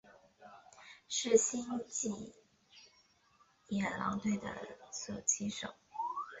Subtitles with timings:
[1.07, 2.33] 是星际
[3.67, 5.75] 野狼队的狙击手。